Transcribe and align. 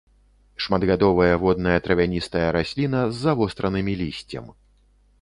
Шматгадовая 0.63 1.35
водная 1.43 1.77
травяністая 1.87 2.43
расліна 2.57 3.05
з 3.11 3.23
завостранымі 3.29 3.93
лісцем. 4.05 4.53